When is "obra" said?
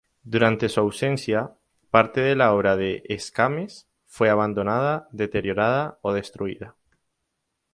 2.55-2.75